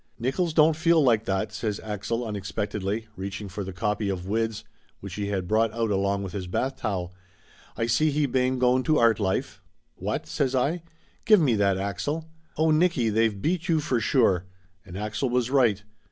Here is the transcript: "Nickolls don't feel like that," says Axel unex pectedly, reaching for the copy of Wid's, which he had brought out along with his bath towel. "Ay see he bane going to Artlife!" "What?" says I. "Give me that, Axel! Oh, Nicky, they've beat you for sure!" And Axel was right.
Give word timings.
"Nickolls 0.19 0.51
don't 0.55 0.75
feel 0.75 0.99
like 1.03 1.25
that," 1.25 1.53
says 1.53 1.79
Axel 1.83 2.21
unex 2.21 2.51
pectedly, 2.55 3.05
reaching 3.15 3.47
for 3.47 3.63
the 3.63 3.71
copy 3.71 4.09
of 4.09 4.25
Wid's, 4.27 4.63
which 4.99 5.13
he 5.13 5.27
had 5.27 5.47
brought 5.47 5.71
out 5.75 5.91
along 5.91 6.23
with 6.23 6.33
his 6.33 6.47
bath 6.47 6.77
towel. 6.77 7.13
"Ay 7.77 7.85
see 7.85 8.09
he 8.09 8.25
bane 8.25 8.57
going 8.57 8.81
to 8.81 8.95
Artlife!" 8.95 9.61
"What?" 9.93 10.25
says 10.25 10.55
I. 10.55 10.81
"Give 11.25 11.39
me 11.39 11.53
that, 11.57 11.77
Axel! 11.77 12.27
Oh, 12.57 12.71
Nicky, 12.71 13.11
they've 13.11 13.39
beat 13.43 13.69
you 13.69 13.79
for 13.79 13.99
sure!" 13.99 14.47
And 14.83 14.97
Axel 14.97 15.29
was 15.29 15.51
right. 15.51 15.83